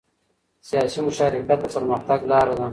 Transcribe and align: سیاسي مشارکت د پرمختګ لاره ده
سیاسي 0.67 0.99
مشارکت 1.07 1.45
د 1.61 1.65
پرمختګ 1.75 2.19
لاره 2.31 2.53
ده 2.59 2.67